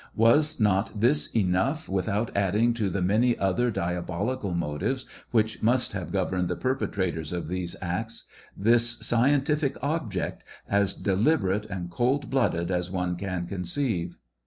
[0.15, 5.93] Was not this enough, with out adding to the many other diabolical motives which must
[5.93, 8.23] have governed the perpetrators of these acts,
[8.57, 14.15] this scientific object, as deliberate and coldblooded as one can coijceive?